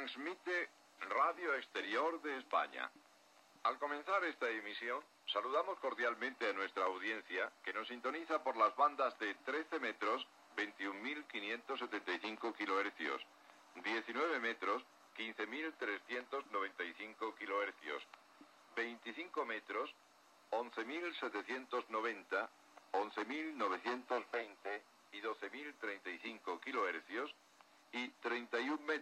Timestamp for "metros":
9.78-10.26, 14.40-14.82, 19.44-19.94, 28.86-28.98